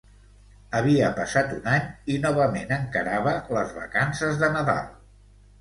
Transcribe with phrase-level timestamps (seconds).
[0.79, 4.93] Havia passat un any i novament encarava les vacances de Nadal.